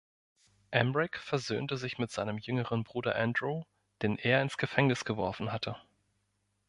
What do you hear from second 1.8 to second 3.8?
mit seinem jüngeren Bruder Andrew,